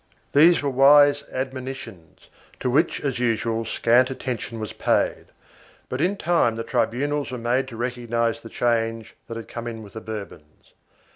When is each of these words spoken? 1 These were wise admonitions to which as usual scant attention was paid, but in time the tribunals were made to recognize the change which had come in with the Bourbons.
1 0.31 0.43
These 0.43 0.63
were 0.63 0.69
wise 0.71 1.23
admonitions 1.31 2.27
to 2.59 2.71
which 2.71 3.01
as 3.01 3.19
usual 3.19 3.65
scant 3.65 4.09
attention 4.09 4.59
was 4.59 4.73
paid, 4.73 5.25
but 5.89 6.01
in 6.01 6.17
time 6.17 6.55
the 6.55 6.63
tribunals 6.63 7.29
were 7.29 7.37
made 7.37 7.67
to 7.67 7.77
recognize 7.77 8.41
the 8.41 8.49
change 8.49 9.15
which 9.27 9.35
had 9.37 9.47
come 9.47 9.67
in 9.67 9.83
with 9.83 9.93
the 9.93 10.01
Bourbons. 10.01 10.73